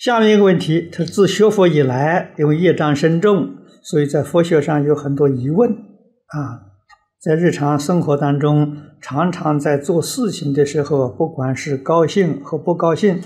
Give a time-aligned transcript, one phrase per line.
[0.00, 3.50] 下面一个问题，他自学佛以来，因为业障深重，
[3.82, 6.72] 所以在佛学上有很多疑问啊。
[7.20, 13.20] 在日常生活当中，常常在做事情的时候，不管是高兴和不高兴，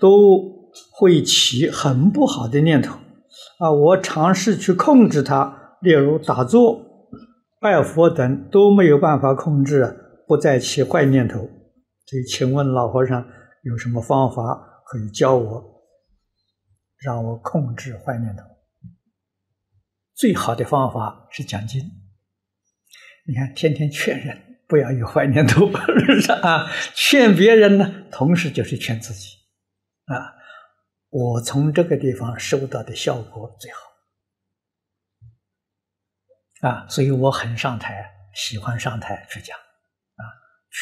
[0.00, 0.42] 都
[0.90, 2.96] 会起很不好的念头
[3.60, 3.70] 啊。
[3.70, 6.80] 我尝试去控制它，例如打坐、
[7.60, 9.96] 拜佛等，都没有办法控制，
[10.26, 11.38] 不再起坏念头。
[11.38, 13.24] 所以，请问老和尚
[13.62, 14.42] 有什么方法
[14.86, 15.75] 可以教我？
[16.98, 18.44] 让我控制坏念头，
[20.14, 21.82] 最好的方法是讲经。
[23.26, 25.70] 你看，天天劝人不要有坏念头，
[26.42, 26.70] 啊？
[26.94, 29.36] 劝别人呢，同时就是劝自己
[30.04, 30.34] 啊。
[31.10, 33.78] 我从这个地方收到的效果最好
[36.68, 40.22] 啊，所以我很上台，喜欢上台去讲啊。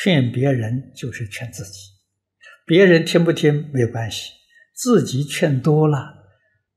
[0.02, 1.80] 劝别人就是劝自己，
[2.66, 4.32] 别人听不听没有关系。
[4.74, 6.24] 自己劝多了，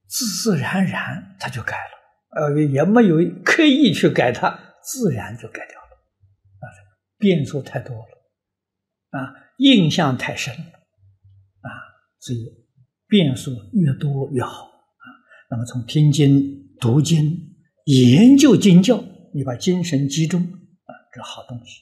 [0.08, 5.88] 自自然然他就改了，呃，也没有刻意去改它，自然就改掉了。
[6.60, 6.66] 啊，
[7.18, 10.66] 变数太多了，啊，印象太深了，
[11.62, 11.70] 啊，
[12.20, 12.68] 所以
[13.08, 15.06] 变数越多越好啊。
[15.50, 19.04] 那么从听经、读经、研究经教，
[19.34, 21.82] 你把精神集中啊，这好东西，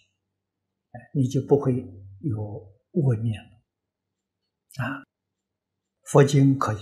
[1.14, 2.42] 你就不会有
[2.94, 3.50] 恶念了，
[4.86, 5.04] 啊。
[6.06, 6.78] 佛经可以，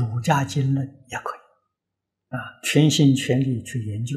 [0.00, 1.40] 儒家经论也可以，
[2.34, 4.16] 啊，全心全力去研究，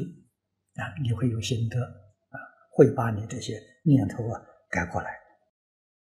[0.74, 2.38] 啊，你会有心得，啊，
[2.72, 5.19] 会把你这些念头啊改过来。